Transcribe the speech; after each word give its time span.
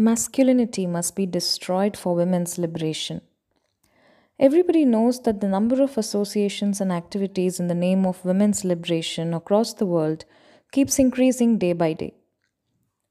masculinity 0.00 0.86
must 0.86 1.14
be 1.14 1.26
destroyed 1.26 1.94
for 1.96 2.14
women's 2.14 2.58
liberation. 2.58 3.20
Everybody 4.38 4.86
knows 4.86 5.20
that 5.24 5.42
the 5.42 5.48
number 5.48 5.82
of 5.82 5.98
associations 5.98 6.80
and 6.80 6.90
activities 6.90 7.60
in 7.60 7.68
the 7.68 7.74
name 7.74 8.06
of 8.06 8.24
women's 8.24 8.64
liberation 8.64 9.34
across 9.34 9.74
the 9.74 9.84
world 9.84 10.24
keeps 10.72 10.98
increasing 10.98 11.58
day 11.58 11.74
by 11.74 11.92
day. 11.92 12.14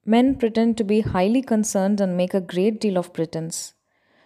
Men 0.04 0.34
pretend 0.34 0.78
to 0.78 0.84
be 0.84 1.02
highly 1.02 1.44
concerned 1.44 2.02
and 2.02 2.18
make 2.18 2.34
a 2.34 2.42
great 2.42 2.82
deal 2.82 2.98
of 2.98 3.14
pretense. 3.14 3.76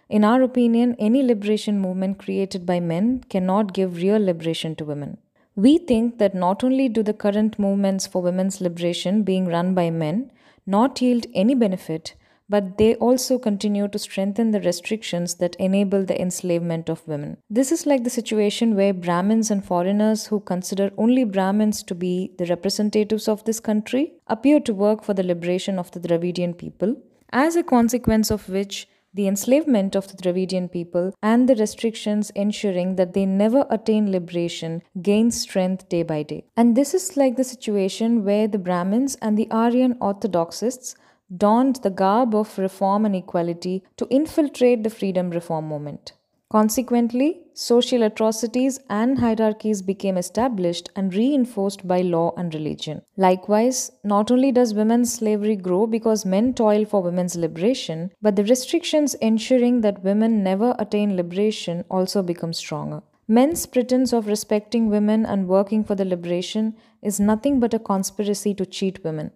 In 0.08 0.24
our 0.24 0.40
opinion, 0.40 0.96
any 0.98 1.22
liberation 1.22 1.78
movement 1.78 2.18
created 2.18 2.64
by 2.64 2.80
men 2.80 3.24
cannot 3.28 3.74
give 3.74 3.96
real 3.96 4.18
liberation 4.18 4.74
to 4.76 4.86
women. 4.86 5.18
We 5.54 5.76
think 5.76 6.18
that 6.18 6.34
not 6.34 6.64
only 6.64 6.88
do 6.88 7.02
the 7.02 7.12
current 7.12 7.58
movements 7.58 8.06
for 8.06 8.22
women's 8.22 8.62
liberation 8.62 9.22
being 9.22 9.46
run 9.46 9.74
by 9.74 9.90
men 9.90 10.30
not 10.66 11.02
yield 11.02 11.26
any 11.34 11.54
benefit, 11.54 12.14
but 12.48 12.78
they 12.78 12.94
also 12.96 13.38
continue 13.38 13.88
to 13.88 13.98
strengthen 13.98 14.50
the 14.50 14.60
restrictions 14.60 15.36
that 15.36 15.56
enable 15.56 16.04
the 16.04 16.20
enslavement 16.20 16.88
of 16.88 17.06
women. 17.08 17.36
This 17.48 17.72
is 17.72 17.86
like 17.86 18.04
the 18.04 18.10
situation 18.10 18.76
where 18.76 18.92
Brahmins 18.92 19.50
and 19.50 19.64
foreigners 19.64 20.26
who 20.26 20.40
consider 20.40 20.90
only 20.96 21.24
Brahmins 21.24 21.82
to 21.84 21.94
be 21.94 22.32
the 22.38 22.46
representatives 22.46 23.28
of 23.28 23.44
this 23.44 23.60
country 23.60 24.14
appear 24.26 24.60
to 24.60 24.74
work 24.74 25.02
for 25.02 25.14
the 25.14 25.22
liberation 25.22 25.78
of 25.78 25.90
the 25.92 26.00
Dravidian 26.00 26.54
people, 26.54 26.96
as 27.32 27.56
a 27.56 27.62
consequence 27.62 28.30
of 28.30 28.48
which 28.48 28.88
the 29.14 29.28
enslavement 29.28 29.94
of 29.94 30.08
the 30.08 30.16
Dravidian 30.16 30.68
people 30.68 31.14
and 31.22 31.48
the 31.48 31.54
restrictions 31.54 32.30
ensuring 32.30 32.96
that 32.96 33.14
they 33.14 33.24
never 33.24 33.64
attain 33.70 34.10
liberation 34.10 34.82
gain 35.00 35.30
strength 35.30 35.88
day 35.88 36.02
by 36.02 36.24
day. 36.24 36.44
And 36.56 36.76
this 36.76 36.94
is 36.94 37.16
like 37.16 37.36
the 37.36 37.44
situation 37.44 38.24
where 38.24 38.48
the 38.48 38.58
Brahmins 38.58 39.14
and 39.22 39.38
the 39.38 39.48
Aryan 39.52 39.96
Orthodoxists 40.00 40.96
donned 41.34 41.76
the 41.76 41.90
garb 41.90 42.34
of 42.34 42.58
reform 42.58 43.04
and 43.06 43.16
equality 43.16 43.82
to 43.96 44.06
infiltrate 44.10 44.82
the 44.82 44.90
freedom 44.90 45.30
reform 45.30 45.66
movement. 45.68 46.12
Consequently, 46.50 47.40
social 47.52 48.04
atrocities 48.04 48.78
and 48.88 49.18
hierarchies 49.18 49.82
became 49.82 50.16
established 50.16 50.88
and 50.94 51.12
reinforced 51.12 51.88
by 51.88 52.00
law 52.00 52.32
and 52.36 52.54
religion. 52.54 53.02
Likewise, 53.16 53.90
not 54.04 54.30
only 54.30 54.52
does 54.52 54.72
women's 54.72 55.12
slavery 55.12 55.56
grow 55.56 55.86
because 55.86 56.24
men 56.24 56.54
toil 56.54 56.84
for 56.84 57.02
women's 57.02 57.34
liberation, 57.34 58.12
but 58.22 58.36
the 58.36 58.44
restrictions 58.44 59.14
ensuring 59.14 59.80
that 59.80 60.04
women 60.04 60.44
never 60.44 60.76
attain 60.78 61.16
liberation 61.16 61.84
also 61.90 62.22
become 62.22 62.52
stronger. 62.52 63.02
Men's 63.26 63.66
pretense 63.66 64.12
of 64.12 64.26
respecting 64.26 64.88
women 64.90 65.24
and 65.26 65.48
working 65.48 65.82
for 65.82 65.94
the 65.94 66.04
liberation 66.04 66.76
is 67.02 67.18
nothing 67.18 67.58
but 67.58 67.74
a 67.74 67.78
conspiracy 67.78 68.54
to 68.54 68.66
cheat 68.66 69.02
women. 69.02 69.32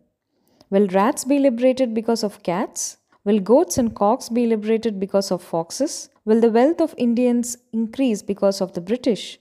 Will 0.71 0.87
rats 0.89 1.25
be 1.25 1.39
liberated 1.39 1.95
because 1.95 2.23
of 2.23 2.43
cats? 2.43 2.99
Will 3.25 3.41
goats 3.41 3.79
and 3.79 3.95
cocks 3.95 4.29
be 4.29 4.47
liberated 4.47 5.01
because 5.01 5.31
of 5.31 5.43
foxes? 5.43 6.11
Will 6.27 6.43
the 6.43 6.51
wealth 6.51 6.83
of 6.83 6.95
Indians 6.99 7.57
increase 7.73 8.21
because 8.21 8.61
of 8.61 8.75
the 8.75 8.83
British? 8.83 9.39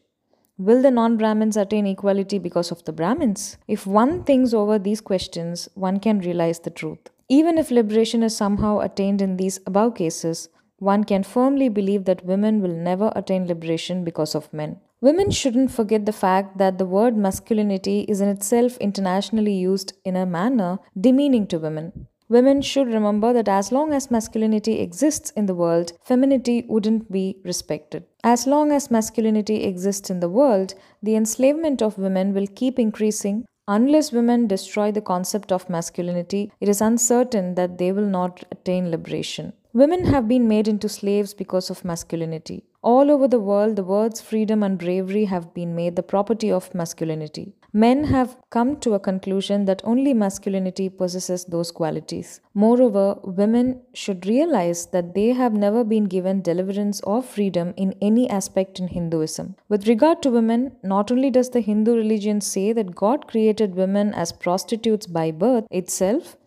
Will 0.58 0.82
the 0.82 0.90
non 0.90 1.18
Brahmins 1.18 1.58
attain 1.58 1.86
equality 1.86 2.40
because 2.40 2.72
of 2.72 2.86
the 2.86 2.94
Brahmins? 2.94 3.58
If 3.68 3.86
one 3.86 4.24
thinks 4.24 4.54
over 4.54 4.80
these 4.80 5.02
questions, 5.02 5.68
one 5.76 6.00
can 6.00 6.20
realize 6.20 6.60
the 6.60 6.70
truth. 6.70 7.10
Even 7.28 7.58
if 7.58 7.72
liberation 7.72 8.24
is 8.24 8.36
somehow 8.36 8.80
attained 8.80 9.22
in 9.22 9.36
these 9.36 9.60
above 9.68 9.96
cases, 9.96 10.48
one 10.80 11.04
can 11.04 11.24
firmly 11.24 11.68
believe 11.68 12.06
that 12.06 12.26
women 12.26 12.62
will 12.62 12.74
never 12.74 13.12
attain 13.18 13.48
liberation 13.48 14.06
because 14.06 14.34
of 14.34 14.54
men. 14.54 14.80
Women 15.00 15.30
shouldn't 15.30 15.70
forget 15.70 16.08
the 16.08 16.12
fact 16.12 16.58
that 16.58 16.80
the 16.80 16.86
word 16.86 17.16
masculinity 17.16 18.06
is 18.10 18.20
in 18.20 18.30
itself 18.30 18.78
internationally 18.78 19.54
used 19.54 19.94
in 20.04 20.16
a 20.16 20.26
manner 20.26 20.80
demeaning 21.00 21.46
to 21.48 21.60
women. 21.60 22.08
Women 22.30 22.64
should 22.64 22.88
remember 22.88 23.32
that 23.32 23.48
as 23.48 23.72
long 23.72 23.94
as 23.94 24.10
masculinity 24.10 24.80
exists 24.80 25.30
in 25.32 25.46
the 25.46 25.54
world, 25.54 25.94
femininity 26.04 26.66
wouldn't 26.68 27.12
be 27.12 27.38
respected. 27.46 28.06
As 28.24 28.48
long 28.48 28.72
as 28.72 28.90
masculinity 28.90 29.66
exists 29.66 30.10
in 30.10 30.20
the 30.20 30.30
world, 30.30 30.74
the 31.04 31.16
enslavement 31.16 31.84
of 31.84 32.00
women 32.00 32.34
will 32.34 32.48
keep 32.48 32.80
increasing. 32.80 33.46
Unless 33.68 34.12
women 34.12 34.48
destroy 34.48 34.92
the 34.92 35.02
concept 35.02 35.52
of 35.52 35.70
masculinity, 35.70 36.52
it 36.60 36.68
is 36.68 36.82
uncertain 36.82 37.54
that 37.54 37.78
they 37.78 37.92
will 37.92 38.06
not 38.08 38.44
attain 38.52 38.90
liberation. 38.90 39.54
Women 39.74 40.06
have 40.06 40.28
been 40.28 40.48
made 40.48 40.68
into 40.68 40.90
slaves 40.90 41.36
because 41.36 41.70
of 41.70 41.86
masculinity. 41.86 42.64
All 42.90 43.12
over 43.12 43.28
the 43.28 43.42
world, 43.42 43.76
the 43.76 43.84
words 43.84 44.22
freedom 44.22 44.64
and 44.64 44.78
bravery 44.78 45.26
have 45.26 45.54
been 45.54 45.76
made 45.76 45.98
the 45.98 46.04
property 46.04 46.50
of 46.50 46.74
masculinity. 46.74 47.54
Men 47.74 48.06
have 48.06 48.38
come 48.50 48.78
to 48.78 48.94
a 48.94 49.00
conclusion 49.08 49.66
that 49.66 49.82
only 49.84 50.14
masculinity 50.14 50.88
possesses 50.88 51.44
those 51.44 51.70
qualities. 51.70 52.40
Moreover, 52.54 53.20
women 53.24 53.82
should 53.94 54.26
realize 54.26 54.86
that 54.94 55.14
they 55.16 55.28
have 55.34 55.52
never 55.52 55.84
been 55.84 56.06
given 56.06 56.42
deliverance 56.42 57.02
or 57.02 57.22
freedom 57.22 57.74
in 57.76 57.94
any 58.02 58.30
aspect 58.30 58.80
in 58.80 58.88
Hinduism. 58.88 59.58
With 59.68 59.90
regard 59.90 60.24
to 60.24 60.32
women, 60.32 60.78
not 60.82 61.12
only 61.12 61.30
does 61.30 61.50
the 61.50 61.60
Hindu 61.60 61.94
religion 61.94 62.40
say 62.40 62.72
that 62.72 62.96
God 62.96 63.28
created 63.28 63.76
women 63.76 64.14
as 64.14 64.32
prostitutes 64.32 65.08
by 65.08 65.32
birth 65.32 65.66
itself, 65.72 66.38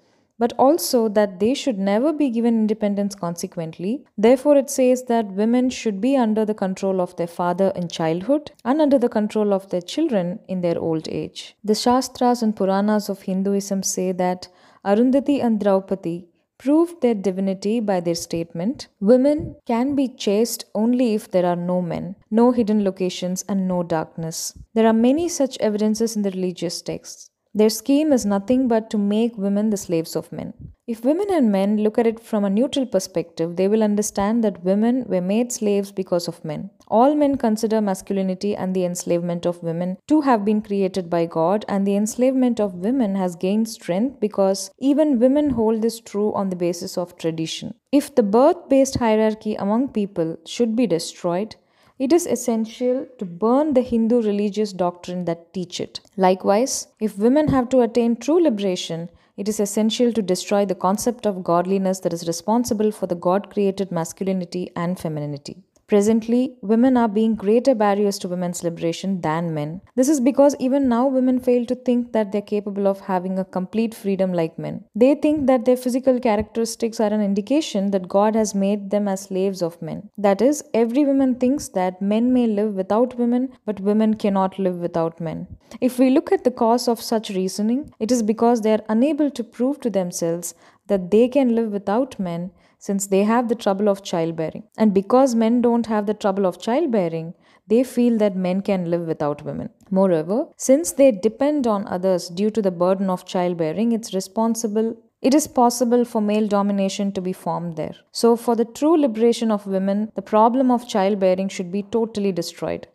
but 0.40 0.54
also 0.58 1.06
that 1.16 1.38
they 1.38 1.52
should 1.52 1.78
never 1.78 2.12
be 2.12 2.30
given 2.30 2.60
independence 2.60 3.14
consequently. 3.14 3.92
Therefore, 4.16 4.56
it 4.56 4.70
says 4.70 5.04
that 5.04 5.38
women 5.42 5.68
should 5.68 6.00
be 6.00 6.16
under 6.16 6.46
the 6.46 6.54
control 6.54 7.00
of 7.00 7.14
their 7.16 7.26
father 7.26 7.72
in 7.76 7.88
childhood 7.88 8.50
and 8.64 8.80
under 8.80 8.98
the 8.98 9.14
control 9.18 9.52
of 9.52 9.68
their 9.68 9.82
children 9.82 10.40
in 10.48 10.62
their 10.62 10.78
old 10.78 11.06
age. 11.08 11.54
The 11.62 11.74
Shastras 11.74 12.42
and 12.42 12.56
Puranas 12.56 13.10
of 13.10 13.22
Hinduism 13.22 13.82
say 13.82 14.12
that 14.12 14.48
Arundhati 14.84 15.44
and 15.44 15.60
Draupadi 15.60 16.26
proved 16.56 17.00
their 17.02 17.14
divinity 17.14 17.80
by 17.80 18.00
their 18.00 18.14
statement 18.14 18.88
Women 19.00 19.56
can 19.66 19.94
be 19.94 20.08
chaste 20.08 20.64
only 20.74 21.14
if 21.14 21.30
there 21.30 21.46
are 21.46 21.56
no 21.56 21.82
men, 21.82 22.16
no 22.30 22.52
hidden 22.52 22.82
locations, 22.82 23.44
and 23.48 23.68
no 23.68 23.82
darkness. 23.82 24.56
There 24.74 24.86
are 24.86 24.92
many 25.08 25.28
such 25.28 25.58
evidences 25.58 26.16
in 26.16 26.22
the 26.22 26.30
religious 26.30 26.80
texts. 26.80 27.30
Their 27.52 27.70
scheme 27.70 28.12
is 28.12 28.24
nothing 28.24 28.68
but 28.68 28.90
to 28.90 28.98
make 28.98 29.36
women 29.36 29.70
the 29.70 29.76
slaves 29.76 30.14
of 30.14 30.30
men. 30.30 30.54
If 30.86 31.04
women 31.04 31.26
and 31.30 31.50
men 31.50 31.78
look 31.78 31.98
at 31.98 32.06
it 32.06 32.20
from 32.20 32.44
a 32.44 32.50
neutral 32.50 32.86
perspective, 32.86 33.56
they 33.56 33.66
will 33.66 33.82
understand 33.82 34.44
that 34.44 34.64
women 34.64 35.04
were 35.08 35.20
made 35.20 35.52
slaves 35.52 35.90
because 35.90 36.28
of 36.28 36.44
men. 36.44 36.70
All 36.86 37.14
men 37.14 37.36
consider 37.36 37.80
masculinity 37.80 38.56
and 38.56 38.74
the 38.74 38.84
enslavement 38.84 39.46
of 39.46 39.62
women 39.62 39.98
to 40.08 40.20
have 40.22 40.44
been 40.44 40.62
created 40.62 41.08
by 41.08 41.26
God, 41.26 41.64
and 41.68 41.86
the 41.86 41.94
enslavement 41.94 42.60
of 42.60 42.74
women 42.74 43.14
has 43.14 43.36
gained 43.36 43.68
strength 43.68 44.18
because 44.20 44.70
even 44.78 45.20
women 45.20 45.50
hold 45.50 45.82
this 45.82 46.00
true 46.00 46.32
on 46.34 46.50
the 46.50 46.56
basis 46.56 46.98
of 46.98 47.16
tradition. 47.16 47.74
If 47.92 48.14
the 48.14 48.24
birth 48.24 48.68
based 48.68 48.98
hierarchy 48.98 49.54
among 49.54 49.88
people 49.88 50.36
should 50.44 50.74
be 50.74 50.86
destroyed, 50.86 51.56
it 52.00 52.14
is 52.14 52.26
essential 52.26 53.06
to 53.18 53.24
burn 53.26 53.74
the 53.74 53.82
Hindu 53.82 54.22
religious 54.22 54.72
doctrine 54.72 55.26
that 55.26 55.52
teach 55.52 55.80
it. 55.80 56.00
Likewise, 56.16 56.88
if 56.98 57.18
women 57.18 57.48
have 57.48 57.68
to 57.68 57.82
attain 57.82 58.16
true 58.16 58.42
liberation, 58.42 59.10
it 59.36 59.48
is 59.50 59.60
essential 59.60 60.10
to 60.14 60.22
destroy 60.22 60.64
the 60.64 60.74
concept 60.74 61.26
of 61.26 61.44
godliness 61.44 62.00
that 62.00 62.14
is 62.14 62.26
responsible 62.26 62.90
for 62.90 63.06
the 63.06 63.14
God 63.14 63.50
created 63.50 63.92
masculinity 63.92 64.70
and 64.74 64.98
femininity. 64.98 65.62
Presently, 65.90 66.54
women 66.62 66.96
are 66.96 67.08
being 67.08 67.34
greater 67.34 67.74
barriers 67.74 68.16
to 68.20 68.28
women's 68.28 68.62
liberation 68.62 69.20
than 69.22 69.52
men. 69.52 69.80
This 69.96 70.08
is 70.08 70.20
because 70.20 70.54
even 70.60 70.88
now 70.88 71.08
women 71.08 71.40
fail 71.40 71.66
to 71.66 71.74
think 71.74 72.12
that 72.12 72.30
they're 72.30 72.50
capable 72.50 72.86
of 72.86 73.00
having 73.00 73.40
a 73.40 73.44
complete 73.44 73.92
freedom 73.92 74.32
like 74.32 74.56
men. 74.56 74.84
They 74.94 75.16
think 75.16 75.48
that 75.48 75.64
their 75.64 75.76
physical 75.76 76.20
characteristics 76.20 77.00
are 77.00 77.12
an 77.12 77.20
indication 77.20 77.90
that 77.90 78.06
God 78.06 78.36
has 78.36 78.54
made 78.54 78.90
them 78.90 79.08
as 79.08 79.22
slaves 79.22 79.62
of 79.62 79.82
men. 79.82 80.08
That 80.16 80.40
is, 80.40 80.62
every 80.74 81.04
woman 81.04 81.34
thinks 81.34 81.66
that 81.70 82.00
men 82.00 82.32
may 82.32 82.46
live 82.46 82.74
without 82.74 83.18
women, 83.18 83.48
but 83.66 83.80
women 83.80 84.14
cannot 84.14 84.60
live 84.60 84.76
without 84.76 85.20
men. 85.20 85.48
If 85.80 85.98
we 85.98 86.10
look 86.10 86.30
at 86.30 86.44
the 86.44 86.52
cause 86.52 86.86
of 86.86 87.02
such 87.02 87.30
reasoning, 87.30 87.92
it 87.98 88.12
is 88.12 88.22
because 88.22 88.60
they 88.60 88.74
are 88.74 88.84
unable 88.88 89.28
to 89.32 89.42
prove 89.42 89.80
to 89.80 89.90
themselves 89.90 90.54
that 90.86 91.10
they 91.10 91.26
can 91.26 91.56
live 91.56 91.72
without 91.72 92.16
men 92.20 92.52
since 92.86 93.06
they 93.06 93.22
have 93.22 93.48
the 93.48 93.60
trouble 93.64 93.88
of 93.88 94.02
childbearing. 94.02 94.64
And 94.76 94.92
because 94.92 95.34
men 95.34 95.60
don't 95.60 95.86
have 95.86 96.06
the 96.06 96.14
trouble 96.22 96.46
of 96.46 96.60
childbearing, 96.60 97.34
they 97.68 97.84
feel 97.84 98.18
that 98.18 98.34
men 98.46 98.62
can 98.62 98.90
live 98.90 99.06
without 99.06 99.44
women. 99.44 99.70
Moreover, 99.90 100.38
since 100.56 100.90
they 100.90 101.12
depend 101.12 101.68
on 101.68 101.86
others 101.86 102.28
due 102.28 102.50
to 102.50 102.62
the 102.62 102.72
burden 102.72 103.08
of 103.08 103.24
childbearing, 103.24 103.92
it's 103.92 104.12
responsible 104.12 104.96
it 105.22 105.34
is 105.34 105.46
possible 105.46 106.06
for 106.06 106.22
male 106.22 106.48
domination 106.48 107.12
to 107.12 107.20
be 107.20 107.34
formed 107.34 107.76
there. 107.76 107.94
So, 108.10 108.36
for 108.36 108.56
the 108.56 108.64
true 108.64 108.96
liberation 108.98 109.50
of 109.50 109.66
women, 109.66 110.10
the 110.14 110.22
problem 110.22 110.70
of 110.70 110.88
childbearing 110.88 111.50
should 111.50 111.70
be 111.70 111.82
totally 111.82 112.32
destroyed. 112.32 112.88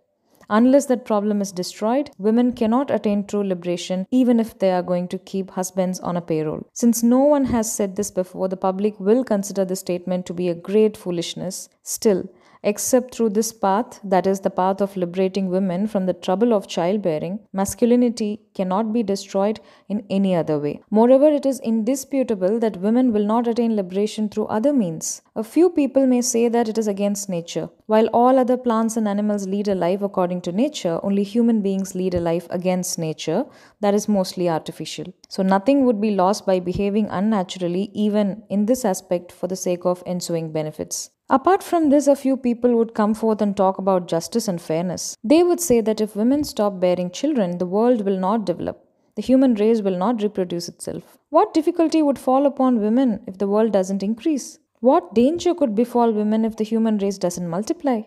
Unless 0.50 0.86
that 0.88 1.06
problem 1.06 1.42
is 1.42 1.52
destroyed, 1.52 2.12
women 2.18 2.52
cannot 2.54 2.92
attain 2.92 3.26
true 3.26 3.44
liberation 3.44 4.08
even 4.12 4.40
if 4.40 4.58
they 4.60 4.72
are 4.72 4.84
going 4.84 5.08
to 5.10 5.18
keep 5.18 5.52
husbands 5.52 6.00
on 6.00 6.18
a 6.18 6.22
payroll. 6.22 6.68
Since 6.74 7.04
no 7.04 7.20
one 7.20 7.46
has 7.46 7.74
said 7.74 7.96
this 7.96 8.12
before, 8.12 8.48
the 8.48 8.58
public 8.58 9.00
will 9.00 9.24
consider 9.24 9.66
this 9.66 9.80
statement 9.80 10.26
to 10.26 10.34
be 10.34 10.50
a 10.50 10.56
great 10.56 10.98
foolishness. 10.98 11.70
Still, 11.84 12.30
Except 12.68 13.14
through 13.14 13.30
this 13.30 13.54
path, 13.54 14.00
that 14.04 14.26
is 14.26 14.40
the 14.40 14.50
path 14.50 14.82
of 14.82 14.98
liberating 14.98 15.50
women 15.50 15.86
from 15.86 16.08
the 16.08 16.14
trouble 16.14 16.52
of 16.52 16.68
childbearing, 16.68 17.38
masculinity 17.54 18.42
cannot 18.56 18.92
be 18.92 19.04
destroyed 19.04 19.60
in 19.88 20.04
any 20.10 20.34
other 20.34 20.58
way. 20.58 20.82
Moreover, 20.90 21.28
it 21.28 21.46
is 21.46 21.60
indisputable 21.60 22.58
that 22.60 22.78
women 22.78 23.14
will 23.14 23.24
not 23.24 23.48
attain 23.48 23.76
liberation 23.76 24.30
through 24.30 24.48
other 24.48 24.74
means. 24.74 25.22
A 25.36 25.44
few 25.44 25.70
people 25.70 26.08
may 26.08 26.24
say 26.24 26.48
that 26.50 26.68
it 26.68 26.80
is 26.80 26.88
against 26.88 27.30
nature. 27.30 27.70
While 27.86 28.08
all 28.08 28.40
other 28.40 28.58
plants 28.58 28.98
and 28.98 29.08
animals 29.08 29.48
lead 29.48 29.68
a 29.68 29.76
life 29.76 30.02
according 30.02 30.42
to 30.42 30.52
nature, 30.52 31.00
only 31.04 31.22
human 31.22 31.62
beings 31.62 31.94
lead 31.94 32.16
a 32.16 32.20
life 32.20 32.48
against 32.50 32.98
nature 32.98 33.46
that 33.82 33.94
is 33.94 34.10
mostly 34.10 34.50
artificial. 34.50 35.14
So 35.30 35.44
nothing 35.44 35.86
would 35.86 36.02
be 36.02 36.16
lost 36.16 36.48
by 36.48 36.60
behaving 36.62 37.10
unnaturally, 37.12 37.92
even 37.94 38.42
in 38.50 38.66
this 38.66 38.84
aspect, 38.84 39.32
for 39.32 39.46
the 39.46 39.56
sake 39.56 39.86
of 39.86 40.02
ensuing 40.08 40.52
benefits. 40.52 41.12
Apart 41.28 41.64
from 41.64 41.90
this, 41.90 42.06
a 42.06 42.16
few 42.16 42.38
people 42.38 42.76
would 42.76 42.94
come 42.94 43.16
forth 43.16 43.42
and 43.42 43.58
talk 43.58 43.80
about 43.80 44.08
justice 44.08 44.48
and 44.48 44.62
fairness. 44.62 45.18
They 45.24 45.42
would 45.42 45.60
say 45.60 45.82
that 45.82 46.00
if 46.00 46.16
women 46.16 46.44
stop 46.44 46.80
bearing 46.80 47.10
children, 47.10 47.58
the 47.58 47.66
world 47.66 48.02
will 48.02 48.20
not 48.20 48.46
develop. 48.46 48.86
The 49.16 49.24
human 49.24 49.56
race 49.56 49.82
will 49.82 49.98
not 49.98 50.22
reproduce 50.22 50.68
itself. 50.68 51.18
What 51.30 51.54
difficulty 51.54 52.04
would 52.04 52.20
fall 52.20 52.46
upon 52.46 52.80
women 52.80 53.22
if 53.26 53.40
the 53.40 53.48
world 53.48 53.72
doesn't 53.72 54.04
increase? 54.04 54.60
What 54.82 55.16
danger 55.16 55.56
could 55.56 55.74
befall 55.74 56.12
women 56.12 56.46
if 56.46 56.58
the 56.58 56.64
human 56.64 57.00
race 57.00 57.18
doesn't 57.18 57.50
multiply? 57.50 58.02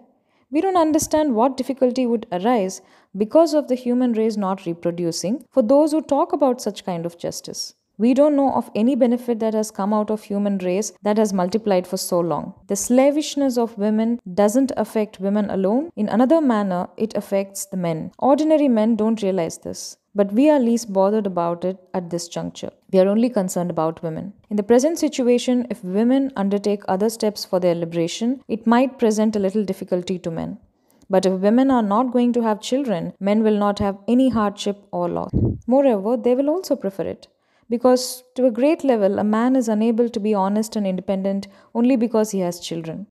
We 0.52 0.60
don't 0.60 0.76
understand 0.76 1.34
what 1.34 1.56
difficulty 1.56 2.06
would 2.06 2.26
arise 2.30 2.82
because 3.16 3.52
of 3.52 3.66
the 3.66 3.74
human 3.74 4.12
race 4.12 4.36
not 4.36 4.64
reproducing 4.64 5.44
for 5.50 5.62
those 5.62 5.90
who 5.90 6.02
talk 6.02 6.32
about 6.32 6.60
such 6.60 6.84
kind 6.84 7.04
of 7.04 7.18
justice. 7.18 7.74
We 8.00 8.14
don't 8.14 8.36
know 8.36 8.52
of 8.52 8.70
any 8.76 8.94
benefit 8.94 9.40
that 9.40 9.54
has 9.54 9.72
come 9.72 9.92
out 9.92 10.08
of 10.08 10.22
human 10.22 10.58
race 10.58 10.92
that 11.02 11.18
has 11.18 11.32
multiplied 11.32 11.84
for 11.84 11.96
so 11.96 12.20
long. 12.20 12.54
The 12.68 12.76
slavishness 12.76 13.58
of 13.58 13.76
women 13.76 14.20
doesn't 14.34 14.70
affect 14.76 15.18
women 15.18 15.50
alone. 15.50 15.90
In 15.96 16.08
another 16.08 16.40
manner, 16.40 16.88
it 16.96 17.16
affects 17.16 17.66
the 17.66 17.76
men. 17.76 18.12
Ordinary 18.20 18.68
men 18.68 18.94
don't 18.94 19.20
realize 19.20 19.58
this. 19.58 19.96
But 20.14 20.32
we 20.32 20.48
are 20.48 20.60
least 20.60 20.92
bothered 20.92 21.26
about 21.26 21.64
it 21.64 21.76
at 21.92 22.10
this 22.10 22.28
juncture. 22.28 22.70
We 22.92 23.00
are 23.00 23.08
only 23.08 23.30
concerned 23.30 23.70
about 23.70 24.02
women. 24.04 24.32
In 24.48 24.56
the 24.56 24.62
present 24.62 25.00
situation, 25.00 25.66
if 25.68 25.82
women 25.82 26.32
undertake 26.36 26.82
other 26.86 27.10
steps 27.10 27.44
for 27.44 27.58
their 27.58 27.74
liberation, 27.74 28.42
it 28.46 28.64
might 28.64 28.98
present 28.98 29.34
a 29.34 29.40
little 29.40 29.64
difficulty 29.64 30.20
to 30.20 30.30
men. 30.30 30.58
But 31.10 31.26
if 31.26 31.40
women 31.40 31.70
are 31.72 31.82
not 31.82 32.12
going 32.12 32.32
to 32.34 32.42
have 32.42 32.60
children, 32.60 33.12
men 33.18 33.42
will 33.42 33.58
not 33.58 33.80
have 33.80 33.98
any 34.06 34.28
hardship 34.28 34.86
or 34.92 35.08
loss. 35.08 35.32
Moreover, 35.66 36.16
they 36.16 36.36
will 36.36 36.50
also 36.50 36.76
prefer 36.76 37.04
it. 37.04 37.26
Because 37.68 38.24
to 38.34 38.46
a 38.46 38.50
great 38.50 38.82
level, 38.82 39.18
a 39.18 39.24
man 39.24 39.54
is 39.54 39.68
unable 39.68 40.08
to 40.08 40.20
be 40.20 40.34
honest 40.34 40.74
and 40.74 40.86
independent 40.86 41.46
only 41.74 41.96
because 41.96 42.32
he 42.32 42.40
has 42.40 42.58
children. 42.60 43.06